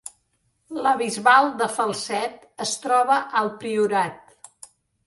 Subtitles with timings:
[0.85, 4.71] La Bisbal de Falset es troba al Priorat